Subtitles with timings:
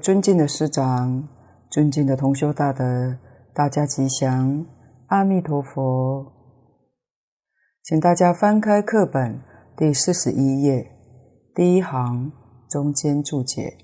[0.00, 1.28] 尊敬的师长，
[1.70, 3.18] 尊敬的同修大德，
[3.52, 4.66] 大家吉祥，
[5.08, 6.32] 阿弥陀佛。
[7.82, 9.42] 请大家翻开课本
[9.76, 10.90] 第四十一页，
[11.54, 12.32] 第一行
[12.68, 13.76] 中间注解：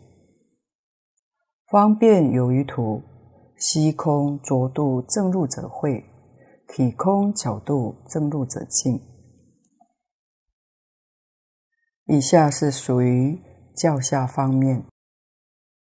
[1.70, 3.02] 方便有余土，
[3.58, 6.02] 虚空着度正入者会，
[6.68, 9.00] 体空巧度正入者净。
[12.06, 13.38] 以下是属于
[13.76, 14.84] 教下方面。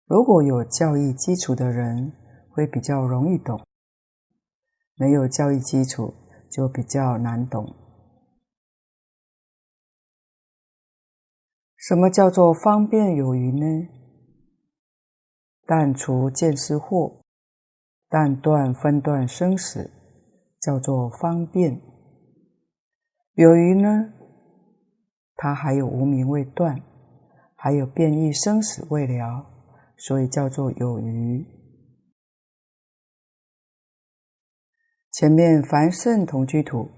[0.06, 2.12] 如果有教义基础的人，
[2.50, 3.56] 会比较容易懂；
[4.96, 6.12] 没有教育基础，
[6.50, 7.74] 就比较难懂。
[11.76, 13.88] 什么叫做方便有余呢？
[15.66, 17.22] 但除见思惑，
[18.08, 19.90] 但断分段生死，
[20.60, 21.80] 叫做方便。
[23.34, 24.12] 有余呢？
[25.34, 26.80] 它还有无明未断，
[27.56, 29.51] 还有变异生死未了。
[30.02, 31.46] 所以叫做有余。
[35.12, 36.88] 前面凡圣同居土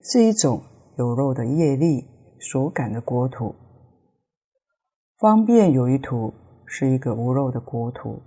[0.00, 0.62] 是一种
[0.96, 2.08] 有肉的业力
[2.40, 3.54] 所感的国土，
[5.18, 6.32] 方便有余土
[6.66, 8.22] 是一个无肉的国土，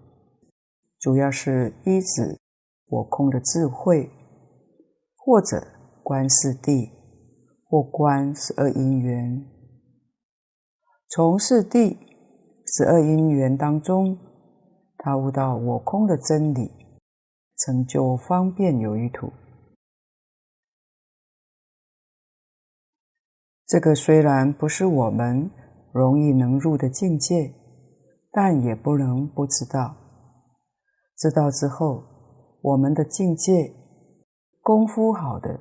[1.00, 2.40] 主要是依止
[2.90, 4.12] 我空的智慧，
[5.16, 5.66] 或者
[6.04, 6.92] 观四谛，
[7.64, 9.50] 或观十二因缘，
[11.08, 12.09] 从四谛。
[12.72, 14.16] 十二因缘当中，
[14.98, 16.70] 他悟到我空的真理，
[17.58, 19.32] 成就方便有余土。
[23.66, 25.50] 这个虽然不是我们
[25.92, 27.52] 容易能入的境界，
[28.32, 29.96] 但也不能不知道。
[31.18, 32.04] 知道之后，
[32.62, 33.74] 我们的境界
[34.62, 35.60] 功夫好的，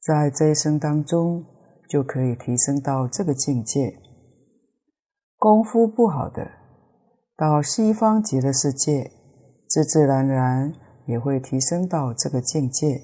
[0.00, 1.44] 在这一生当中
[1.88, 4.07] 就可以提升到这个境界。
[5.38, 6.50] 功夫不好的，
[7.36, 9.12] 到西方极乐世界，
[9.68, 10.74] 自自然然
[11.06, 13.00] 也会提升到这个境界，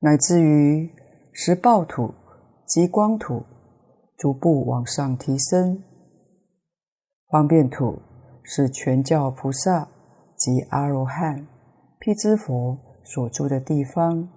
[0.00, 0.90] 乃至于
[1.32, 2.12] 十报土、
[2.66, 3.44] 极光土，
[4.16, 5.84] 逐步往上提升。
[7.28, 8.02] 方便土
[8.42, 9.88] 是全教菩萨
[10.36, 11.46] 及阿罗汉、
[12.00, 14.28] 辟支佛所住的地方。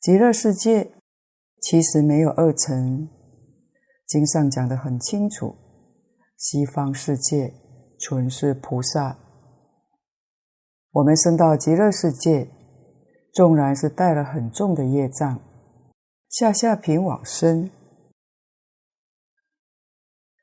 [0.00, 0.92] 极乐世界
[1.60, 3.08] 其实没有二乘。
[4.12, 5.56] 经上讲得很清楚，
[6.36, 7.50] 西方世界
[7.98, 9.16] 纯是菩萨。
[10.90, 12.46] 我们生到极乐世界，
[13.32, 15.40] 纵然是带了很重的业障，
[16.28, 17.70] 下下品往生，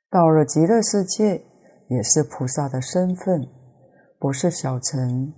[0.10, 1.44] 到了极乐世界
[1.90, 3.48] 也是菩萨的身份，
[4.18, 5.32] 不是小乘。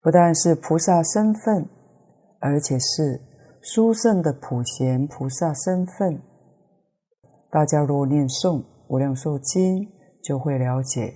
[0.00, 1.68] 不但是菩萨身份，
[2.38, 3.20] 而且是
[3.60, 6.22] 殊胜的普贤菩萨身份。
[7.52, 9.78] 大家若念诵《无量寿经》，
[10.22, 11.14] 就会了解；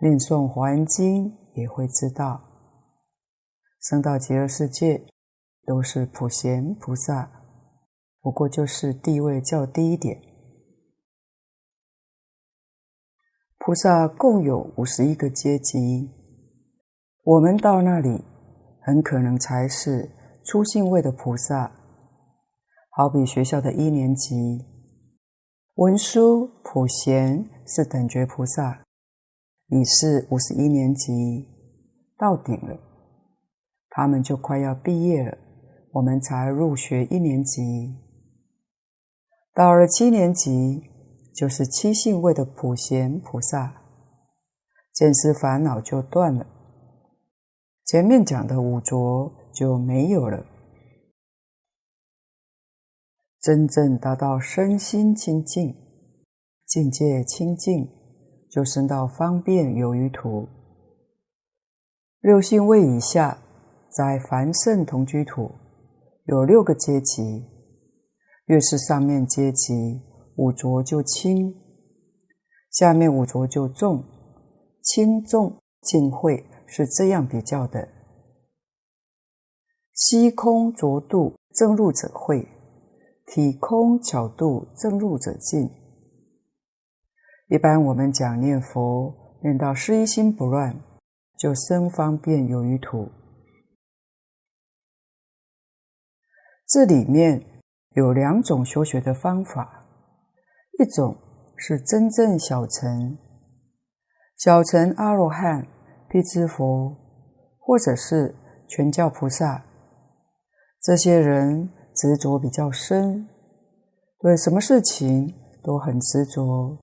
[0.00, 2.40] 念诵《华严经》，也会知道。
[3.80, 5.04] 生到极乐世界，
[5.66, 7.28] 都是普贤菩萨，
[8.20, 10.22] 不过就是地位较低一点。
[13.58, 16.10] 菩萨共有五十一个阶级，
[17.24, 18.24] 我们到那里，
[18.82, 20.08] 很可能才是
[20.44, 21.72] 初信位的菩萨，
[22.90, 24.73] 好比学校的一年级。
[25.76, 28.84] 文殊、普贤是等觉菩萨，
[29.66, 31.48] 已是五十一年级
[32.16, 32.78] 到顶了，
[33.90, 35.36] 他们就快要毕业了，
[35.94, 37.92] 我们才入学一年级。
[39.52, 40.84] 到了七年级，
[41.34, 43.82] 就是七姓位的普贤菩萨，
[44.92, 46.46] 见思烦恼就断了，
[47.84, 50.46] 前面讲的五浊就没有了。
[53.44, 55.76] 真正达到身心清净、
[56.64, 57.86] 境界清净，
[58.50, 60.48] 就升到方便有余土。
[62.22, 63.36] 六信位以下，
[63.90, 65.50] 在凡圣同居土
[66.24, 67.44] 有六个阶级，
[68.46, 70.00] 越是上面阶级，
[70.36, 71.54] 五浊就轻，
[72.70, 74.02] 下面五浊就重，
[74.80, 77.86] 轻重净会是这样比较的。
[79.92, 82.53] 虚空着度正入者会。
[83.26, 85.70] 体空巧度正入者净。
[87.48, 90.78] 一般我们讲念佛，念到失一心不乱，
[91.38, 93.10] 就生方便有余土。
[96.66, 99.86] 这里面有两种修学的方法，
[100.78, 101.16] 一种
[101.56, 103.18] 是真正小乘，
[104.36, 105.66] 小乘阿罗汉、
[106.08, 106.96] 辟支佛，
[107.58, 108.34] 或者是
[108.68, 109.64] 全教菩萨，
[110.80, 111.70] 这些人。
[111.94, 113.28] 执着比较深，
[114.18, 116.78] 对什么事情都很执着。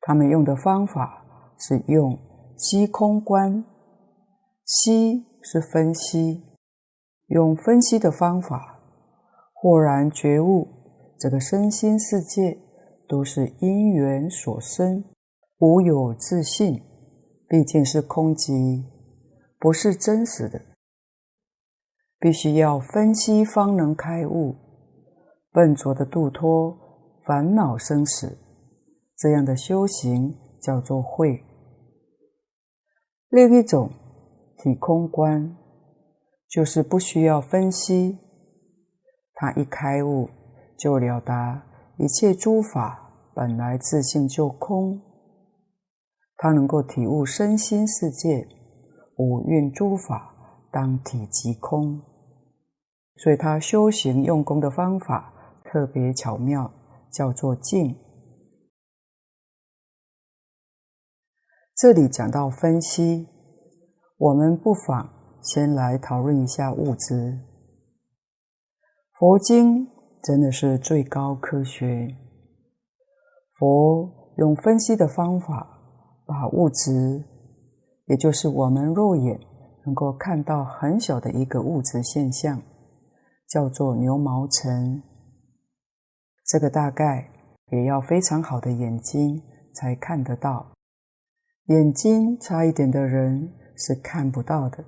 [0.00, 1.24] 他们用的方法
[1.58, 2.16] 是用
[2.56, 3.64] 虚空观，
[4.64, 6.44] 虚是分析，
[7.26, 8.80] 用分析的方法，
[9.52, 10.68] 豁然觉悟，
[11.18, 12.58] 这个身心世界
[13.08, 15.04] 都是因缘所生，
[15.58, 16.82] 无有自性，
[17.48, 18.84] 毕竟是空寂，
[19.58, 20.60] 不是真实的。
[22.26, 24.56] 必须要分析方能开悟，
[25.52, 26.76] 笨拙的度脱
[27.24, 28.36] 烦恼生死，
[29.16, 31.40] 这样的修行叫做慧。
[33.28, 33.88] 另一种
[34.58, 35.56] 体空观，
[36.48, 38.18] 就是不需要分析，
[39.32, 40.28] 他一开悟
[40.76, 41.64] 就了达
[41.96, 45.00] 一切诸法本来自性就空，
[46.36, 48.48] 他能够体悟身心世界
[49.16, 50.34] 五蕴诸法
[50.72, 52.02] 当体即空。
[53.16, 55.32] 所以他修行用功的方法
[55.64, 56.70] 特别巧妙，
[57.10, 57.96] 叫做静。
[61.74, 63.28] 这里讲到分析，
[64.16, 65.10] 我们不妨
[65.42, 67.38] 先来讨论一下物质。
[69.18, 69.86] 佛经
[70.22, 72.16] 真的是最高科学，
[73.58, 75.80] 佛用分析的方法，
[76.26, 77.24] 把物质，
[78.06, 79.40] 也就是我们肉眼
[79.86, 82.60] 能够看到很小的一个物质现象。
[83.48, 85.02] 叫做牛毛尘，
[86.44, 87.30] 这个大概
[87.70, 89.42] 也要非常好的眼睛
[89.74, 90.72] 才看得到，
[91.66, 94.84] 眼睛差一点的人是看不到的。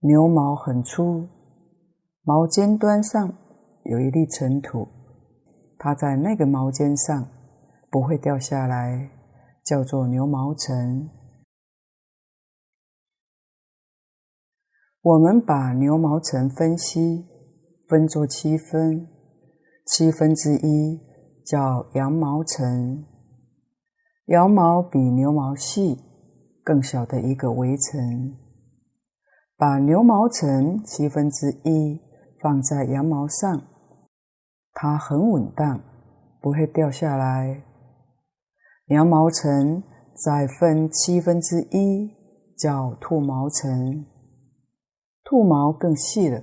[0.00, 1.28] 牛毛很粗，
[2.22, 3.36] 毛尖端上
[3.84, 4.86] 有一粒尘土，
[5.78, 7.28] 它在那个毛尖上
[7.90, 9.10] 不会掉下来，
[9.64, 11.10] 叫做牛毛尘。
[15.02, 17.24] 我们把牛毛层分析
[17.88, 19.08] 分作七分，
[19.86, 21.00] 七分之一
[21.42, 23.02] 叫羊毛层，
[24.26, 25.96] 羊毛比牛毛细，
[26.62, 28.36] 更小的一个围层。
[29.56, 31.98] 把牛毛层七分之一
[32.42, 33.58] 放在羊毛上，
[34.74, 35.80] 它很稳当，
[36.42, 37.64] 不会掉下来。
[38.88, 39.82] 羊毛层
[40.14, 42.10] 再分七分之一
[42.58, 44.04] 叫兔毛层。
[45.30, 46.42] 兔毛更细了，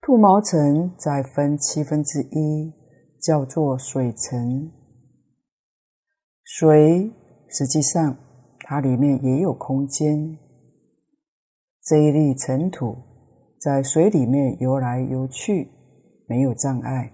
[0.00, 2.72] 兔毛尘再分七分之一，
[3.20, 4.70] 叫做水尘。
[6.44, 7.12] 水
[7.48, 8.16] 实际上
[8.60, 10.38] 它里面也有空间，
[11.82, 12.96] 这一粒尘土
[13.60, 15.68] 在水里面游来游去，
[16.28, 17.10] 没有障碍。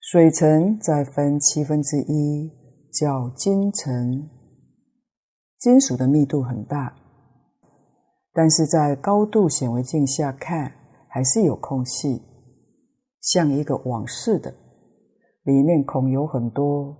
[0.00, 2.50] 水尘再分七分之一，
[2.92, 4.28] 叫金尘。
[5.56, 6.96] 金属的密度很大。
[8.32, 10.72] 但是在高度显微镜下看，
[11.08, 12.22] 还是有空隙，
[13.20, 14.54] 像一个网似的，
[15.42, 16.96] 里面孔有很多。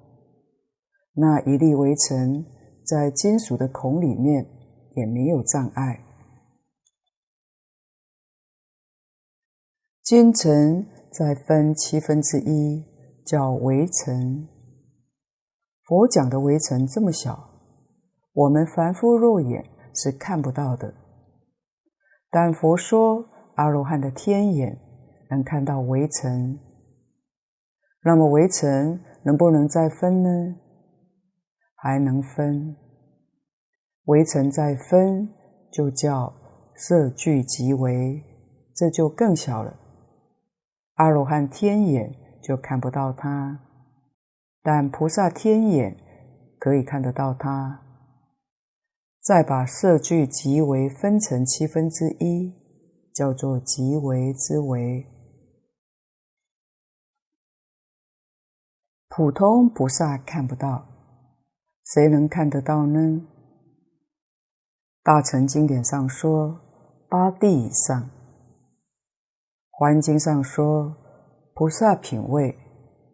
[1.14, 2.44] 那一粒微尘
[2.84, 4.44] 在金属的孔里面
[4.96, 6.04] 也没有障碍。
[10.02, 12.84] 金尘再分七分之一，
[13.24, 14.48] 叫微尘。
[15.84, 17.50] 佛讲的微尘这么小，
[18.32, 20.92] 我们凡夫肉眼是看不到的。
[22.30, 24.78] 但佛说，阿罗汉的天眼
[25.28, 26.58] 能看到微尘，
[28.04, 30.56] 那么微尘能不能再分呢？
[31.74, 32.76] 还能分，
[34.04, 35.28] 微尘再分
[35.72, 36.32] 就叫
[36.76, 38.22] 色聚即微，
[38.74, 39.76] 这就更小了。
[40.94, 43.60] 阿罗汉天眼就看不到它，
[44.62, 45.96] 但菩萨天眼
[46.58, 47.80] 可以看得到它。
[49.22, 52.54] 再把色聚即为分成七分之一，
[53.12, 55.06] 叫做即为之为。
[59.10, 60.88] 普通菩萨看不到，
[61.84, 63.26] 谁能看得到呢？
[65.02, 66.58] 大乘经典上说
[67.10, 68.10] 八地以上，
[69.68, 70.96] 环经上说
[71.54, 72.56] 菩萨品位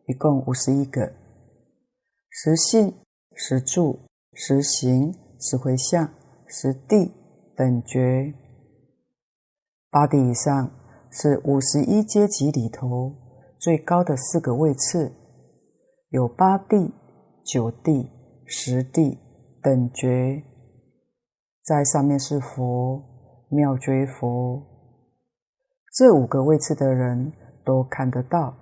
[0.06, 1.12] 一共五十一个：
[2.30, 2.94] 实性、
[3.34, 3.98] 实住、
[4.34, 5.25] 实行。
[5.38, 6.08] 十回向、
[6.46, 7.12] 十地
[7.54, 8.34] 等觉，
[9.90, 10.70] 八地以上
[11.10, 13.14] 是五十一阶级里头
[13.58, 15.12] 最高的四个位次，
[16.08, 16.94] 有八地、
[17.44, 18.10] 九地、
[18.46, 19.18] 十地
[19.62, 20.42] 等觉，
[21.62, 23.02] 在上面是佛、
[23.50, 24.62] 妙觉佛，
[25.92, 27.32] 这五个位次的人
[27.64, 28.56] 都看得到，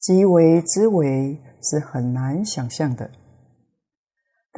[0.00, 1.42] 即为之为。
[1.60, 3.10] 是很难想象的，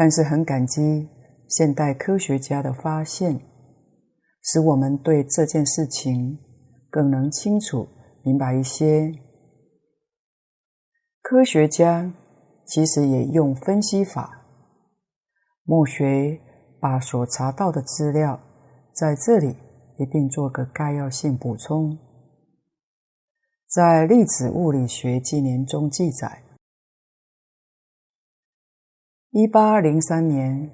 [0.01, 1.11] 但是很感激
[1.47, 3.39] 现代科学家的发现，
[4.43, 6.39] 使我们对这件事情
[6.89, 7.87] 更能清楚
[8.25, 9.13] 明白一些。
[11.21, 12.15] 科学家
[12.65, 14.47] 其实也用分析法，
[15.65, 16.41] 墨学
[16.81, 18.41] 把所查到的资料
[18.95, 19.55] 在这里
[19.99, 21.99] 一并做个概要性补充。
[23.69, 26.43] 在《粒子物理学纪年》中记载，
[29.33, 30.73] 一八零三年，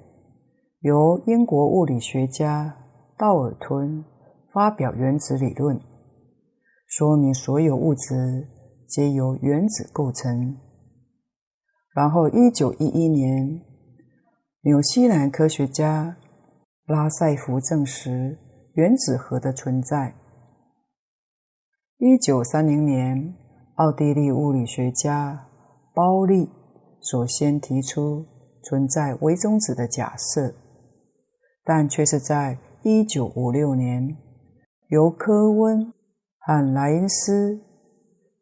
[0.79, 2.75] 由英国物理学家
[3.15, 4.03] 道尔顿
[4.51, 5.79] 发表原子理论，
[6.87, 8.47] 说明所有物质
[8.87, 10.57] 皆由原子构成。
[11.93, 13.61] 然后，一九一一年，
[14.61, 16.17] 纽西兰科学家
[16.87, 18.39] 拉塞福证实
[18.73, 20.15] 原子核的存在。
[21.99, 23.35] 一九三零年，
[23.75, 25.47] 奥地利物理学家
[25.93, 26.49] 鲍利
[26.99, 28.25] 首先提出
[28.67, 30.53] 存在微中子的假设，
[31.63, 34.17] 但却是在一九五六年，
[34.89, 35.93] 由科温
[36.37, 37.61] 和莱因斯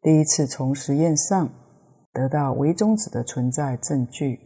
[0.02, 1.48] 第一次从实验上
[2.12, 4.40] 得到微中子的存在证据。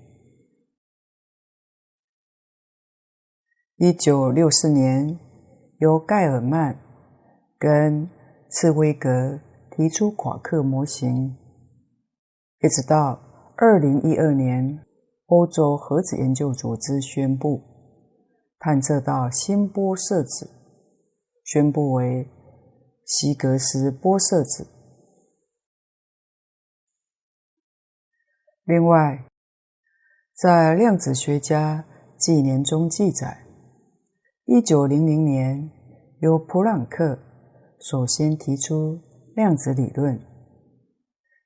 [3.76, 5.18] 一九六四年，
[5.78, 6.78] 由盖尔曼
[7.58, 8.06] 跟
[8.50, 11.38] 茨威格提出夸克模型，
[12.58, 13.18] 一直到
[13.56, 14.84] 二零一二年，
[15.30, 17.62] 欧洲核子研究组织宣布
[18.58, 20.50] 探测到新波色子，
[21.44, 22.28] 宣布为
[23.06, 24.66] 希格斯波色子。
[28.64, 29.24] 另外，
[30.34, 31.84] 在量子学家
[32.18, 33.46] 纪年中记载，
[34.46, 35.70] 一九零零年
[36.20, 37.18] 由普朗克。
[37.80, 39.00] 首先提出
[39.36, 40.20] 量子理论。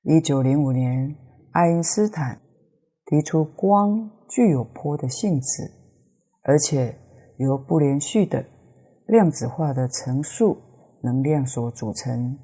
[0.01, 1.15] 一九零五年，
[1.51, 2.41] 爱因斯坦
[3.05, 5.71] 提出光具有波的性质，
[6.43, 6.97] 而且
[7.37, 8.45] 由不连续的
[9.05, 10.57] 量子化的层数
[11.01, 12.37] 能量所组成，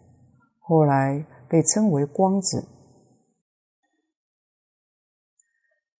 [0.59, 2.67] 后来被称为光子。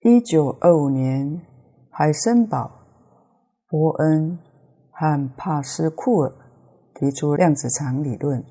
[0.02, 1.42] 一九二五年，
[1.90, 2.72] 海森堡、
[3.68, 4.40] 波恩
[4.92, 6.34] 和帕斯库尔。
[6.94, 8.46] 提出量子场理论。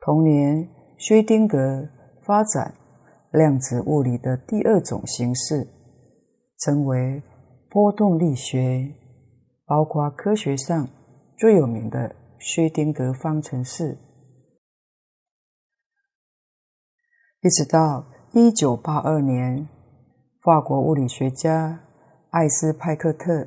[0.00, 1.86] 同年，薛丁格
[2.22, 2.74] 发展
[3.32, 5.68] 量子物理的第二种形式，
[6.58, 7.22] 称为
[7.68, 8.92] 波动力学，
[9.64, 10.88] 包括科学上
[11.38, 13.98] 最有名的薛丁格方程式。
[17.42, 19.68] 一直到一九八二年，
[20.42, 21.80] 法国物理学家
[22.30, 23.46] 艾斯派克特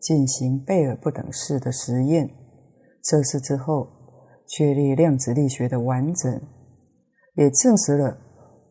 [0.00, 2.28] 进行贝尔不等式的实验。
[3.02, 3.88] 测试之后，
[4.46, 6.40] 确立量子力学的完整，
[7.34, 8.18] 也证实了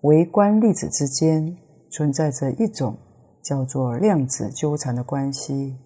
[0.08, 1.58] 微观粒子之间
[1.92, 2.98] 存在着一种
[3.44, 5.78] 叫做量子纠缠的关系。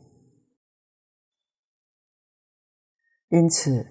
[3.29, 3.87] 因此，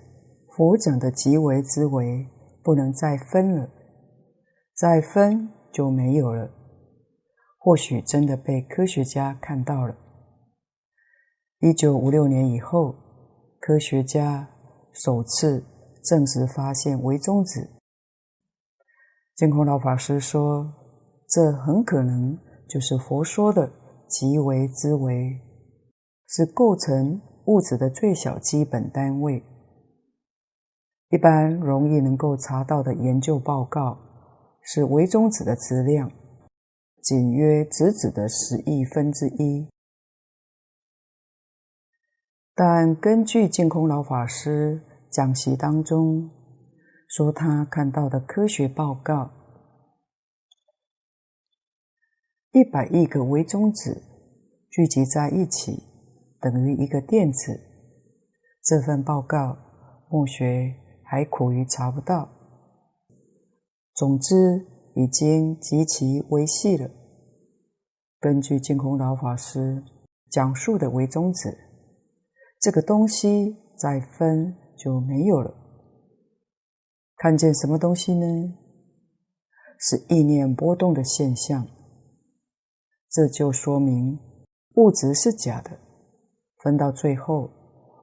[0.53, 2.29] 佛讲的即为之为
[2.63, 3.69] 不能再分了，
[4.73, 6.49] 再分就没有了。
[7.59, 9.97] 或许真的被科学家看到了。
[11.59, 12.95] 一九五六年以后，
[13.59, 14.49] 科学家
[14.93, 15.65] 首次
[16.05, 17.80] 证实发现微中子。
[19.41, 20.71] 净空老法师说
[21.27, 23.73] ：“这很可能就是佛说的
[24.07, 25.41] 即为之为，
[26.27, 29.43] 是构成物质的最小基本单位。
[31.09, 33.99] 一般容易能够查到的研究报告
[34.61, 36.13] 是微中子的质量，
[37.03, 39.71] 仅约质子的十亿分之一。”
[42.55, 46.29] 但根据净空老法师讲习当中
[47.11, 49.33] 说，他看到的科学报告，
[52.53, 54.01] 一百亿个微中子
[54.71, 55.83] 聚集在一起
[56.41, 57.61] 等于一个电子。
[58.63, 59.59] 这份报告
[60.09, 62.31] 墨学还苦于查不到。
[63.95, 64.65] 总之，
[64.95, 66.89] 已经极其微细了。
[68.21, 69.83] 根据净空老法师
[70.31, 71.59] 讲述的微中子。
[72.61, 75.60] 这个东西再分就没有了。
[77.23, 78.55] 看见什么东西呢？
[79.79, 81.67] 是意念波动的现象。
[83.11, 84.19] 这就说明
[84.77, 85.79] 物质是假的。
[86.63, 87.51] 分到最后，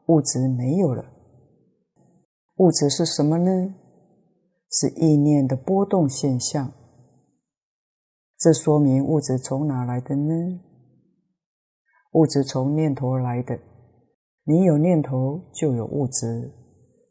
[0.06, 1.04] 物质没有了。
[2.58, 3.74] 物质是什么呢？
[4.70, 6.72] 是意念的波动现象。
[8.38, 10.60] 这说明物质从哪来的呢？
[12.12, 13.60] 物质从念头来的。
[14.44, 16.54] 你有念头就有物质，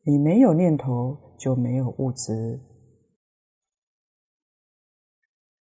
[0.04, 2.60] 你没有念头就没有物质。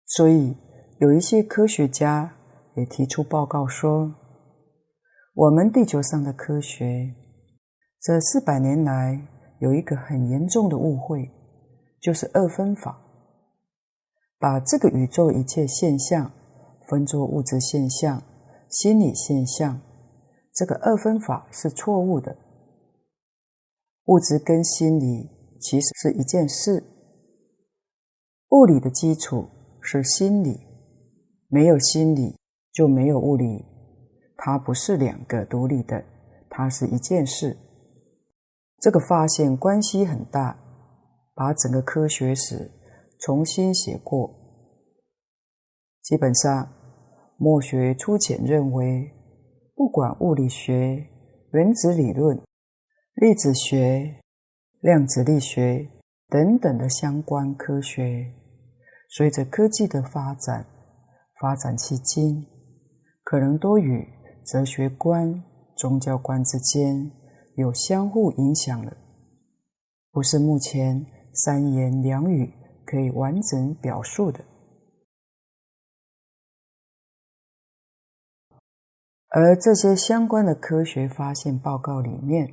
[0.06, 0.56] 所以
[0.98, 2.36] 有一些科学家
[2.76, 4.14] 也提出报告说，
[5.34, 7.14] 我们地球上的科学
[8.00, 9.26] 这四百年来
[9.60, 11.30] 有一个很严重的误会，
[12.00, 13.00] 就是二分法，
[14.38, 16.30] 把这个宇宙一切现象
[16.88, 18.22] 分作物质现象、
[18.68, 19.80] 心理现象。
[20.52, 22.36] 这个二分法是错误的。
[24.06, 25.30] 物质跟心理
[25.62, 26.84] 其实是一件事。
[28.50, 29.48] 物理的基础
[29.80, 30.60] 是心理，
[31.48, 32.36] 没有心理
[32.72, 33.64] 就没有物理，
[34.36, 36.04] 它不是两个独立的，
[36.50, 37.56] 它是一件事。
[38.80, 40.58] 这个发现关系很大，
[41.34, 42.72] 把整个科学史
[43.20, 44.34] 重新写过。
[46.02, 46.68] 基本上，
[47.38, 49.10] 墨学粗浅认为，
[49.74, 51.06] 不管物理学、
[51.52, 52.36] 原子理论、
[53.14, 54.21] 粒子学、
[54.82, 55.88] 量子力学
[56.28, 58.34] 等等的相关科学，
[59.08, 60.66] 随着科技的发展，
[61.40, 62.44] 发展迄今，
[63.22, 64.04] 可能都与
[64.44, 65.44] 哲学观、
[65.76, 67.12] 宗教观之间
[67.54, 68.92] 有相互影响了，
[70.10, 72.52] 不是目前三言两语
[72.84, 74.44] 可以完整表述的。
[79.28, 82.52] 而这些相关的科学发现报告里面，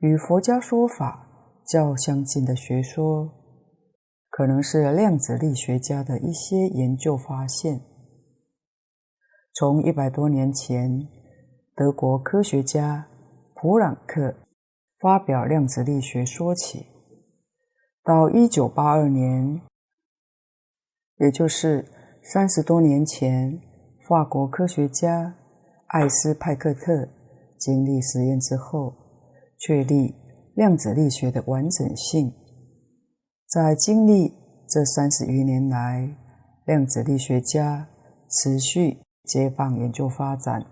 [0.00, 1.26] 与佛家说法
[1.66, 3.30] 较相近的学说，
[4.30, 7.80] 可能是量子力学家的一些研究发现。
[9.52, 11.06] 从一百多年前，
[11.76, 13.06] 德国科学家
[13.54, 14.34] 普朗克
[14.98, 16.86] 发表量子力学说起，
[18.02, 19.60] 到一九八二年，
[21.18, 21.84] 也就是
[22.22, 23.60] 三十多年前，
[24.08, 25.36] 法国科学家。
[25.92, 27.08] 艾斯派克特
[27.58, 28.94] 经历实验之后，
[29.60, 30.14] 确立
[30.54, 32.32] 量子力学的完整性。
[33.46, 34.34] 在经历
[34.66, 36.16] 这三十余年来，
[36.64, 37.88] 量子力学家
[38.30, 40.64] 持续接棒研究发展。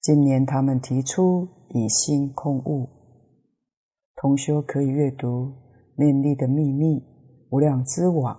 [0.00, 2.88] 今年，他们提出以心控物，
[4.16, 5.26] 同修可以阅读
[5.96, 7.00] 《念力的秘密》
[7.50, 8.34] 《无量之网》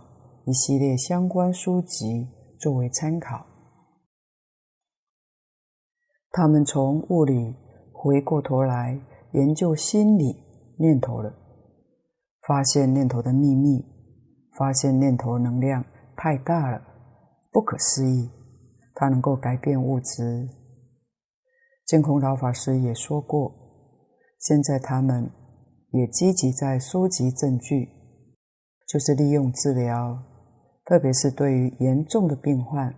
[0.50, 2.28] 一系列相关书籍
[2.60, 3.46] 作为参考。
[6.32, 7.54] 他们从物理
[8.04, 9.00] 回过头来
[9.34, 10.44] 研究心理
[10.80, 11.32] 念头了，
[12.48, 13.86] 发现念头的秘密，
[14.58, 15.86] 发现念头能量
[16.18, 16.82] 太大了，
[17.52, 18.28] 不可思议，
[18.96, 20.50] 它能够改变物质。
[21.86, 23.54] 净空老法师也说过，
[24.40, 25.30] 现在他们
[25.92, 27.88] 也积极在收集证据，
[28.88, 30.18] 就是利用治疗，
[30.86, 32.96] 特别是对于严重的病患，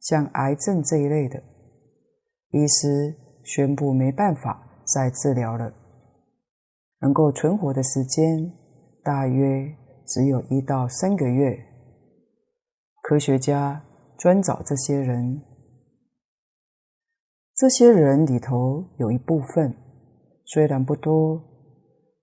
[0.00, 1.40] 像癌症这一类的。
[2.50, 3.14] 医师
[3.44, 5.72] 宣布没办法再治疗了，
[7.00, 8.52] 能够存活的时间
[9.02, 9.76] 大约
[10.06, 11.56] 只有一到三个月。
[13.02, 13.84] 科学家
[14.16, 15.42] 专找这些人，
[17.54, 19.76] 这些人里头有一部分
[20.46, 21.42] 虽然不多，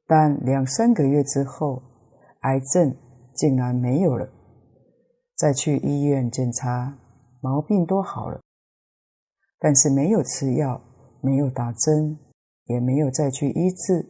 [0.08, 1.84] 但两三个月之后，
[2.42, 2.96] 癌症
[3.36, 4.28] 竟然没有了，
[5.36, 6.98] 再去医院检查，
[7.42, 8.42] 毛病都好了。
[9.60, 10.82] 但是没有吃药，
[11.22, 12.18] 没有打针，
[12.66, 14.10] 也没有再去医治。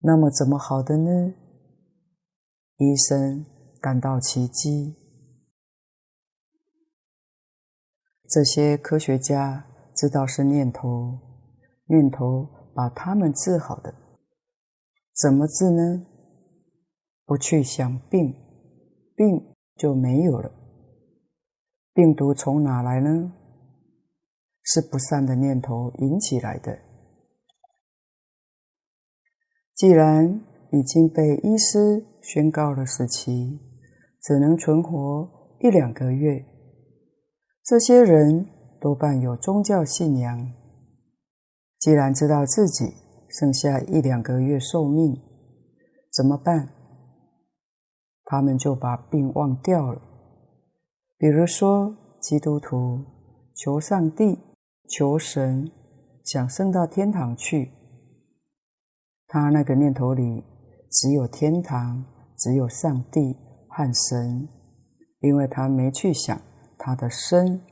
[0.00, 1.34] 那么怎么好的呢？
[2.76, 3.44] 医生
[3.80, 4.96] 感到奇迹。
[8.28, 11.18] 这些科学家知道是念头，
[11.86, 13.94] 念头把他们治好的。
[15.14, 16.06] 怎么治呢？
[17.26, 18.34] 不去想病，
[19.14, 20.50] 病就没有了。
[21.92, 23.32] 病毒从哪来呢？
[24.62, 26.78] 是不善的念头引起来的。
[29.74, 30.42] 既然
[30.72, 33.58] 已经被医师宣告了死期，
[34.20, 36.44] 只能存活一两个月，
[37.64, 38.46] 这些人
[38.78, 40.52] 多半有宗教信仰。
[41.78, 42.92] 既然知道自己
[43.30, 45.16] 剩下一两个月寿命，
[46.12, 46.68] 怎么办？
[48.24, 50.02] 他们就把病忘掉了。
[51.16, 53.02] 比如说，基督徒
[53.56, 54.49] 求上帝。
[54.90, 55.70] 求神，
[56.24, 57.70] 想升到天堂去，
[59.28, 60.44] 他那个念头里
[60.90, 62.04] 只有天堂，
[62.36, 63.36] 只有上帝
[63.68, 64.48] 和神，
[65.20, 66.42] 因为他没去想
[66.76, 67.62] 他的身，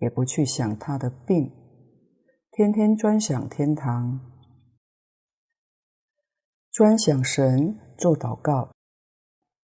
[0.00, 1.50] 也不去想他的病，
[2.52, 4.20] 天天专想天堂，
[6.70, 8.70] 专想神，做祷告，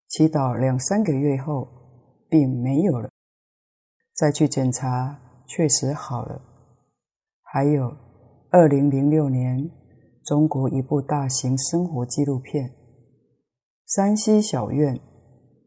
[0.08, 1.68] 祈祷两三个月后，
[2.28, 3.08] 病没有了，
[4.16, 6.53] 再去检查，确实好了。
[7.54, 7.96] 还有，
[8.50, 9.70] 二零零六年，
[10.24, 12.68] 中国一部大型生活纪录片
[13.86, 14.96] 《山西小院》，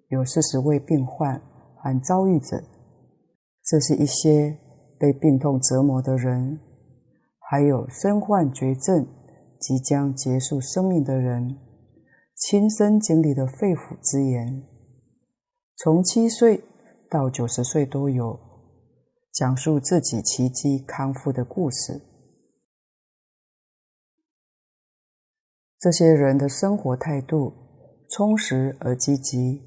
[0.10, 1.42] 有四十位病患
[1.78, 2.62] 和遭遇者，
[3.64, 4.58] 这是一些
[5.00, 6.60] 被病痛折磨的人，
[7.40, 9.08] 还有身患绝症、
[9.58, 11.58] 即将结束生命的人
[12.36, 14.62] 亲身经历的肺腑之言，
[15.78, 16.62] 从七岁
[17.10, 18.38] 到九十岁都有，
[19.38, 22.02] 讲述自己奇迹康复的故事。
[25.78, 27.54] 这些人的生活态度
[28.10, 29.62] 充实而积极，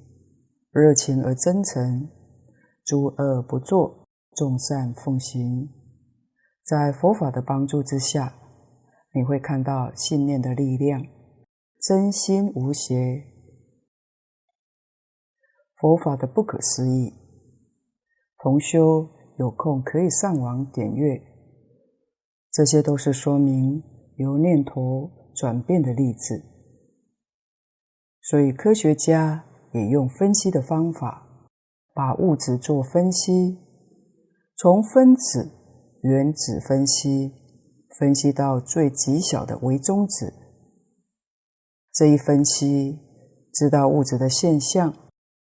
[0.72, 2.10] 热情而真诚，
[2.84, 5.72] 诸恶不作，众善奉行。
[6.64, 8.34] 在佛法的帮助之下，
[9.14, 11.06] 你会看到信念的力量，
[11.80, 13.24] 真心无邪，
[15.76, 17.14] 佛法的不可思议。
[18.36, 19.08] 同修
[19.40, 21.18] 有空可以上网点阅，
[22.52, 23.82] 这些都是说明
[24.16, 26.44] 由念头转变的例子，
[28.20, 31.26] 所以科学家也用分析的方法，
[31.94, 33.58] 把物质做分析，
[34.58, 35.50] 从分子、
[36.02, 37.32] 原子分析，
[37.98, 40.34] 分析到最极小的微中子。
[41.94, 42.98] 这一分析，
[43.54, 44.94] 知道物质的现象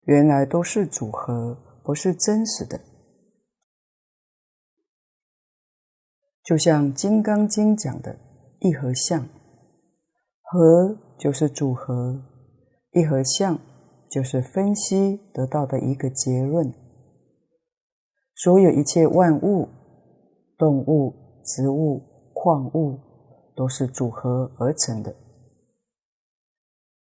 [0.04, 2.80] 原来都是组合，不是真实的。
[6.50, 8.18] 就像《金刚经》讲的
[8.62, 9.24] “一合相”。
[10.42, 12.24] 合就是组合，
[12.92, 13.60] 一合相
[14.10, 16.74] 就是分析得到的一个结论。
[18.34, 19.70] 所有一切万物、
[20.58, 21.14] 动物、
[21.46, 22.02] 植物、
[22.34, 22.98] 矿物
[23.56, 25.16] 都是组合而成的。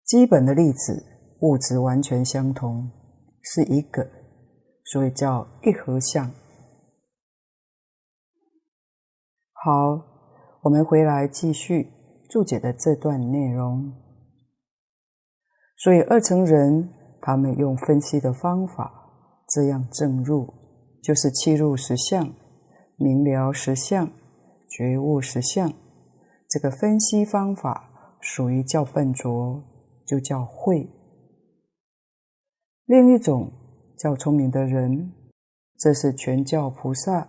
[0.05, 1.03] 基本的粒子
[1.41, 2.89] 物质完全相同，
[3.43, 4.09] 是一个，
[4.85, 6.31] 所以叫一合相。
[9.65, 9.99] 好，
[10.61, 11.91] 我们回来继续。
[12.29, 13.93] 注解的这段内容，
[15.75, 18.91] 所以二乘人他们用分析的方法
[19.47, 20.53] 这样证入，
[21.01, 22.31] 就是契入实相、
[22.95, 24.07] 明了实相、
[24.69, 25.73] 觉悟实相。
[26.47, 27.89] 这个分析方法
[28.21, 29.63] 属于较笨拙，
[30.05, 30.87] 就叫慧。
[32.85, 33.51] 另一种
[33.97, 35.11] 较聪明的人，
[35.79, 37.27] 这是全教菩萨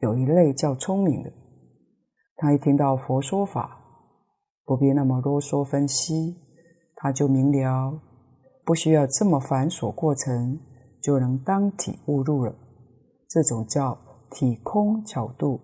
[0.00, 1.32] 有一类较聪明的，
[2.40, 3.76] 他一听到佛说法。
[4.64, 6.36] 不必那么啰嗦分析，
[6.94, 8.00] 他就明了，
[8.64, 10.60] 不需要这么繁琐过程，
[11.02, 12.54] 就能当体悟入了。
[13.28, 13.98] 这种叫
[14.30, 15.60] 体空巧度，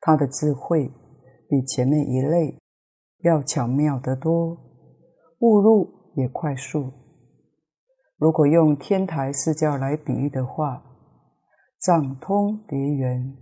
[0.00, 0.90] 他的智慧
[1.50, 2.58] 比前面一类
[3.18, 4.56] 要巧妙得多，
[5.40, 6.90] 悟入也快速。
[8.16, 10.82] 如果用天台四教来比喻的话，
[11.78, 13.36] 藏通别圆，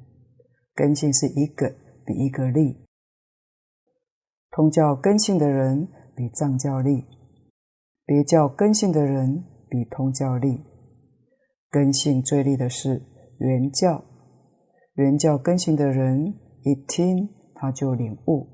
[0.75, 1.75] 根性是一个。
[2.07, 2.87] 比一个利，
[4.51, 7.07] 通教根性的人比藏教利，
[8.05, 10.63] 别教根性的人比通教利。
[11.71, 13.03] 根性最利的是
[13.39, 14.05] 原教，
[14.97, 18.51] 原教根性的人一听他就领悟。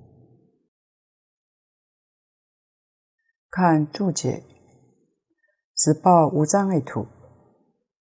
[3.50, 4.44] 看注解，
[5.76, 7.04] 十报无障碍土，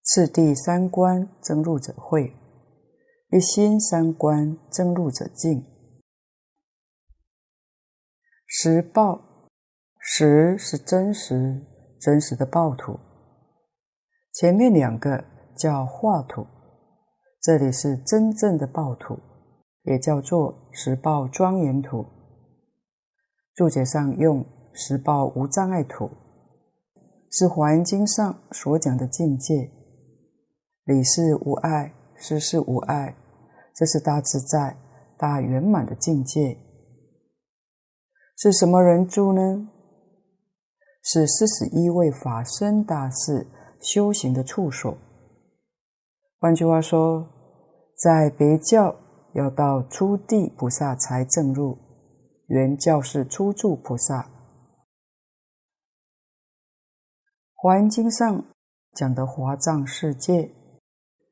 [0.03, 2.38] 次第三观增入者会。
[3.31, 5.63] 一心三观正入者净。
[8.47, 9.21] 实报，
[9.99, 11.63] 实是真实，
[12.01, 12.99] 真实的报土。
[14.33, 15.23] 前面两个
[15.55, 16.47] 叫化土，
[17.39, 19.19] 这里是真正的报土，
[19.83, 22.03] 也叫做实报庄严土。
[23.53, 26.09] 注解上用实报无障碍土，
[27.29, 29.69] 是华严经上所讲的境界，
[30.85, 31.93] 理事无碍。
[32.19, 33.15] 事事无碍，
[33.73, 34.77] 这是大自在、
[35.17, 36.59] 大圆满的境界。
[38.37, 39.69] 是什么人住呢？
[41.01, 43.47] 是四十一位法身大士
[43.81, 44.97] 修行的处所。
[46.39, 47.27] 换句话说，
[47.95, 48.95] 在别教
[49.33, 51.77] 要到初地菩萨才证入，
[52.47, 54.29] 原教是初住菩萨。
[57.55, 58.45] 华严经上
[58.93, 60.51] 讲的华藏世界。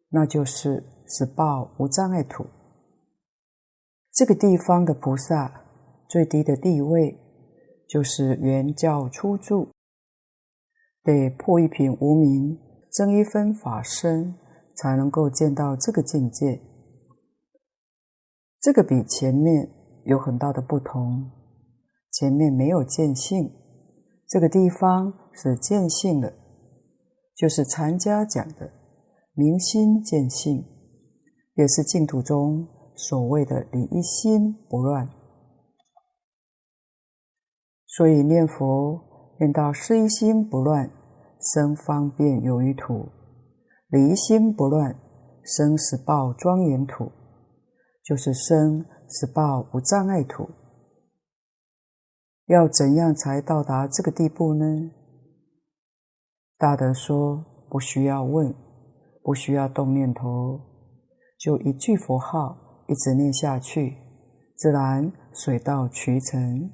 [0.09, 2.45] 那就是十报无障碍土。
[4.13, 5.65] 这个地方的菩萨
[6.07, 7.17] 最低的地位，
[7.87, 9.69] 就是原教初住，
[11.03, 12.57] 得破一品无明，
[12.91, 14.35] 增一分法身，
[14.75, 16.61] 才能够见到这个境界。
[18.59, 19.69] 这个比前面
[20.05, 21.31] 有很大的不同，
[22.11, 23.51] 前面没有见性，
[24.27, 26.33] 这个地方是见性的，
[27.35, 28.76] 就是禅家讲的。
[29.37, 30.65] 明心见性，
[31.53, 35.07] 也是净土中所谓的理一心不乱。
[37.85, 38.99] 所以念佛
[39.39, 40.89] 念到事一心不乱，
[41.39, 43.11] 生方便有余土；
[43.89, 44.99] 理一心不乱，
[45.43, 47.11] 生十报庄严土，
[48.03, 50.49] 就是生死报无障碍土。
[52.47, 54.65] 要怎样才到达这个地步呢？
[56.57, 58.51] 大德说，不需要问，
[59.27, 60.57] 不需要动念头，
[61.37, 63.97] 就一句佛号一直念下去，
[64.55, 66.71] 自然水到渠成。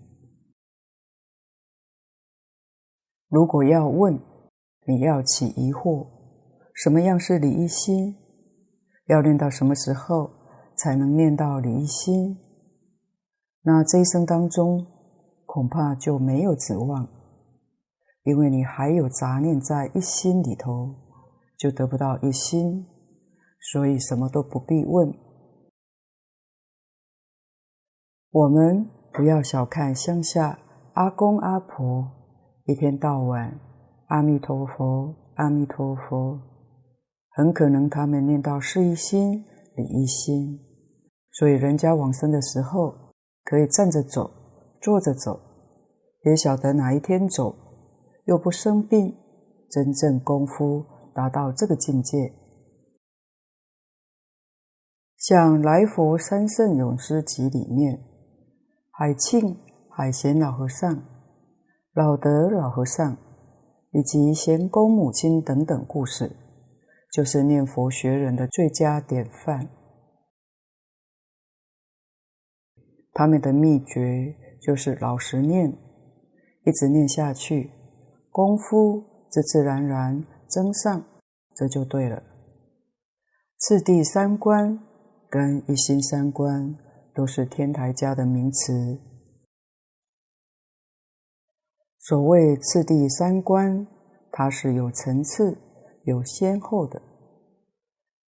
[3.27, 4.19] 如果要问，
[4.85, 6.05] 你要起疑惑，
[6.75, 8.15] 什么样是理一心？
[9.07, 10.29] 要念到什么时候
[10.77, 12.37] 才能念到理一心？
[13.63, 14.85] 那这一生当中
[15.47, 17.09] 恐怕就没有指望，
[18.25, 20.93] 因为你还有杂念在一心里头，
[21.63, 22.85] 就得不到一心，
[23.71, 25.13] 所以什么都不必问。
[28.31, 30.59] 我们不要小看乡下
[30.95, 32.05] 阿公阿婆，
[32.65, 33.57] 一天到晚
[34.07, 36.37] 阿弥陀佛，阿弥陀佛。
[37.29, 39.45] 很可能他们念到事一心、
[39.77, 40.59] 理一心，
[41.31, 42.93] 所以人家往生的时候
[43.45, 44.29] 可以站着走、
[44.81, 45.39] 坐着走，
[46.25, 47.55] 也晓得哪一天走，
[48.25, 49.15] 又不生病，
[49.71, 52.33] 真正功夫达到这个境界。
[55.17, 58.03] 像《来佛三圣勇师集》里面，
[58.91, 59.57] 海庆、
[59.89, 61.03] 海贤老和尚、
[61.93, 63.17] 老德老和尚
[63.91, 66.35] 以及贤公母亲等等故事。
[67.13, 69.69] 就是念佛学人的最佳典范。
[73.11, 75.77] 他们的秘诀就是老实念，
[76.65, 77.69] 一直念下去，
[78.31, 81.03] 功夫自自然然增上，
[81.55, 82.21] 这就对了。
[83.57, 84.79] 次第三观
[85.29, 86.77] 跟一心三观
[87.15, 88.99] 都是天台家的名词。
[91.97, 93.87] 所谓次第三观，
[94.31, 95.57] 它是有层次。
[96.05, 97.01] 有先后的。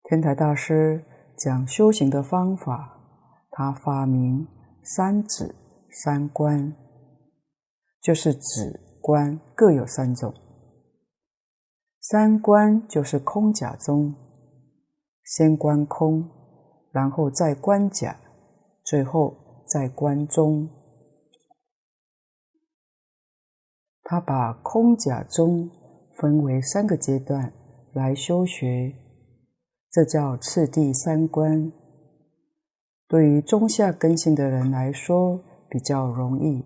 [0.02, 1.02] 天台大师
[1.38, 3.00] 讲修行的方法，
[3.50, 4.46] 他发明
[4.84, 5.54] 三止
[5.90, 6.76] 三观，
[8.02, 10.34] 就是止观各有三种。
[12.02, 14.14] 三观就是空假中，
[15.24, 16.28] 先观空，
[16.90, 18.18] 然后再观假，
[18.84, 20.68] 最后再观中。
[24.02, 25.70] 他把空假中
[26.18, 27.54] 分为三个阶段。
[27.94, 28.94] 来修学，
[29.90, 31.70] 这叫次第三观。
[33.06, 36.64] 对于中下根性的人来说，比较容易。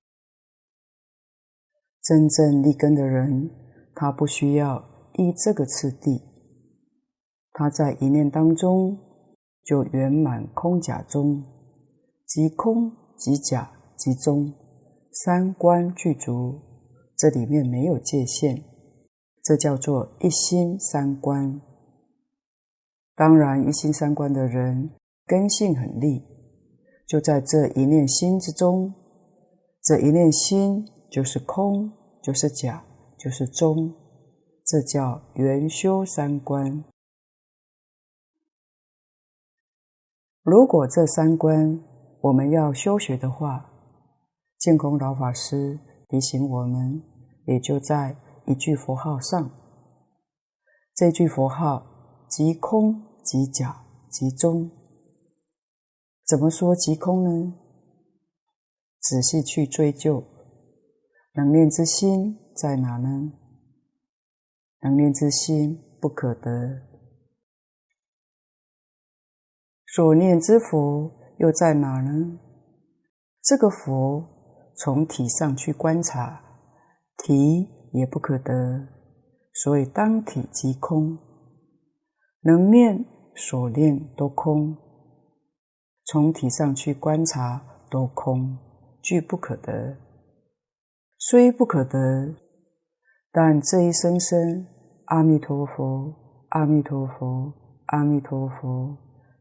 [2.01, 3.51] 真正立根的人，
[3.96, 6.22] 他不需要依这个次第，
[7.52, 8.98] 他在一念当中
[9.64, 11.42] 就圆满空假中，
[12.26, 14.52] 即空即假即中，
[15.11, 16.61] 三观具足，
[17.16, 18.62] 这里面没有界限。
[19.42, 21.61] 这叫做一心三观。
[23.14, 24.90] 当然，一心三观的人
[25.24, 26.22] 根性很利，
[27.07, 28.92] 就在这一念心之中。
[29.83, 32.85] 这一念心就是空，就是假，
[33.16, 33.94] 就是中。
[34.66, 36.85] 这叫圆修三观。
[40.42, 41.81] 如果这三观
[42.20, 43.70] 我们要修学的话，
[44.59, 47.02] 净空老法师提醒我们，
[47.46, 48.16] 也就在。
[48.48, 49.50] 一句佛号上，
[50.94, 51.85] 这句佛号
[52.31, 54.70] 即空即假即中。
[56.24, 57.55] 怎么说即空呢？
[59.00, 60.22] 仔细去追究，
[61.35, 63.33] 能念之心在哪呢？
[64.81, 66.51] 能念之心不可得，
[69.87, 72.39] 所念之佛又在哪呢？
[73.43, 74.27] 这个佛
[74.77, 76.43] 从体上去观察，
[77.17, 77.75] 体。
[77.93, 78.53] 也不可得，
[79.55, 81.17] 所以当体即空，
[82.43, 84.77] 能念所念都空，
[86.05, 88.59] 从体上去观察都空，
[89.01, 89.97] 俱不可得。
[91.17, 92.35] 虽不可得，
[93.38, 94.66] 但这一声声
[95.09, 96.11] 阿弥陀佛，
[96.49, 97.53] 阿弥陀佛，
[97.88, 98.96] 阿弥陀佛，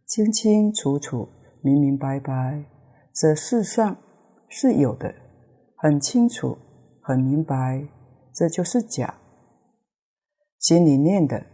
[0.05, 1.29] 清清楚楚、
[1.61, 2.65] 明明白白，
[3.13, 3.95] 这世上
[4.49, 5.15] 是有的，
[5.77, 6.57] 很清楚、
[7.01, 7.87] 很明白。
[8.33, 9.15] 这就是假，
[10.59, 11.45] 心里念的，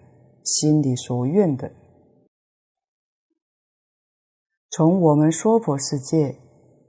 [0.43, 1.71] 心里所愿的。
[4.71, 6.35] 从我们娑婆世界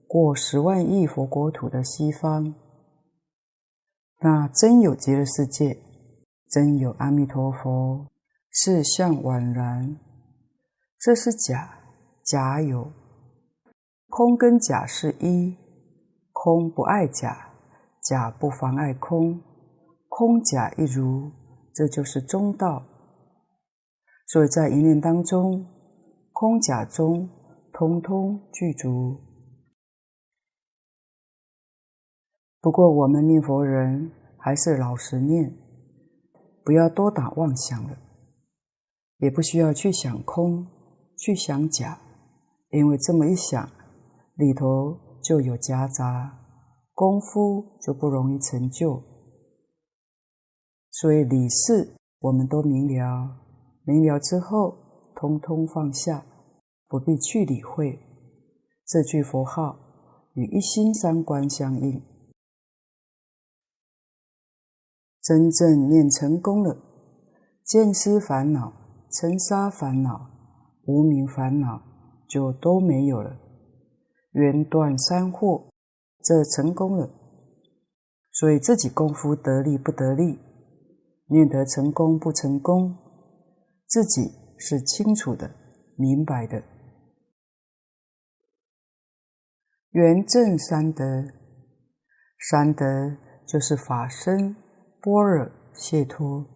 [0.08, 2.54] 过十万亿佛国土的西方，
[4.24, 5.76] 那真有极乐世界，
[6.48, 8.06] 真有阿弥陀佛，
[8.50, 9.98] 事相宛然。
[11.00, 11.80] 这是假，
[12.24, 12.92] 假有，
[14.08, 15.56] 空跟假是一，
[16.32, 17.48] 空不碍假，
[18.04, 19.42] 假不妨碍空。
[20.08, 21.32] 空假一如，
[21.74, 22.84] 这就是中道。
[24.28, 25.66] 所以在一念当中，
[26.32, 27.28] 空假中
[27.72, 29.18] 通通具足，
[32.62, 35.52] 不过我们念佛人还是老实念，
[36.64, 37.98] 不要多打妄想了，
[39.18, 40.64] 也不需要去想空，
[41.18, 42.00] 去想假，
[42.70, 43.68] 因为这么一想，
[44.36, 46.38] 里头就有夹杂，
[46.94, 49.02] 功夫就不容易成就。
[50.92, 53.38] 所以理事我们都明了，
[53.84, 54.76] 明了之后，
[55.16, 56.24] 通通放下，
[56.86, 57.98] 不必去理会。
[58.86, 59.76] 这句佛号
[60.34, 62.00] 与一心三观相应。
[65.22, 66.76] 真正念成功了，
[67.64, 68.72] 见思烦恼、
[69.08, 70.28] 尘沙烦恼、
[70.86, 71.80] 无明烦恼
[72.28, 73.38] 就都没有了，
[74.32, 75.68] 缘断三惑，
[76.24, 77.08] 这成功了。
[78.32, 80.40] 所以自己功夫得力不得力，
[81.26, 82.96] 念得成功不成功，
[83.86, 84.22] 自己
[84.58, 85.54] 是清楚的、
[85.96, 86.64] 明白的。
[89.90, 91.04] 缘正三德，
[92.50, 92.84] 三德
[93.46, 94.56] 就是法身。
[95.02, 96.46] 般若解脱，